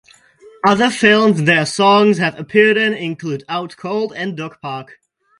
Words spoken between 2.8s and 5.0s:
include "Out Cold", and "Dog Park".